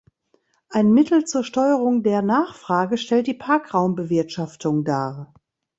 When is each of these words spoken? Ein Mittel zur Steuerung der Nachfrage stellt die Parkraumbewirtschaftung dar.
Ein 0.69 0.95
Mittel 0.95 1.25
zur 1.25 1.43
Steuerung 1.43 2.01
der 2.01 2.23
Nachfrage 2.23 2.97
stellt 2.97 3.27
die 3.27 3.35
Parkraumbewirtschaftung 3.35 4.83
dar. 4.83 5.31